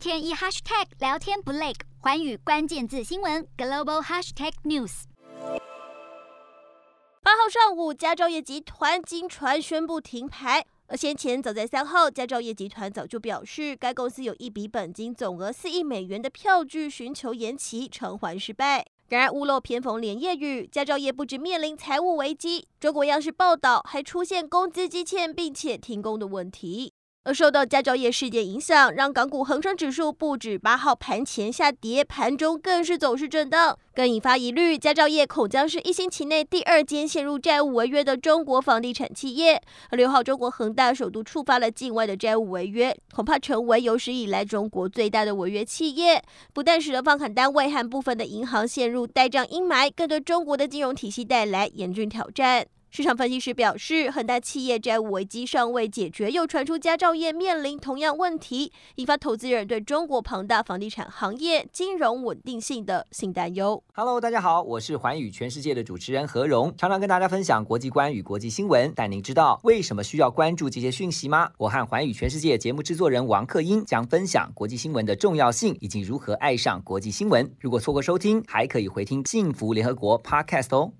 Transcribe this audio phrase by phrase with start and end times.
[0.00, 5.02] 天一 hashtag 聊天不累，环宇关键字新闻 global hashtag news。
[7.22, 10.64] 八号上午，佳兆业集团惊传宣布停牌。
[10.86, 18.86] 而先前早在三号，佳兆业集团早就表示，该公司有一笔本金总额四亿美元的票据寻求延期偿还失败。
[19.10, 26.94] 然而屋漏偏逢连夜雨，佳兆业不止面临财务危机，中国央视报道还出现工资积欠并且停工的问题。
[27.22, 34.78] 而受到佳兆业事件影响，让港股恒生指数不止八号盘前下跌，盘中更是走势震荡，更引发疑虑。
[34.78, 39.60] 佳兆业恐将是一星期内第二间陷入债务违约的中国房地产企业。
[39.90, 46.22] 而六号，中国恒大首度触发了境外的债务违约，恐怕成为有史以来中国最大的违约企业。
[46.54, 52.66] 不但使得放款单位和部分的银行陷入呆账阴霾，更对中国的金融体系带来严峻挑战。
[52.92, 63.80] 市场分析师表示，恒大企业债务危机尚未解决，又传出佳兆业面临同样问题，引发投资人对中国庞大房地产行业金融稳定性的新担忧。
[63.94, 68.92] Hello，大家好，我是寰宇全世界的主持人何荣，常常跟大家分享国际观与国际新闻。
[68.96, 71.48] 但您知道为什么需要关注这些讯息吗？
[71.58, 77.48] 我和寰宇全世界节目制作人王克英将分享国际新闻的重要性以及如何爱上国际新闻。
[77.60, 80.90] 如果错过收听，还可以回听幸福联合国 Podcast 哦。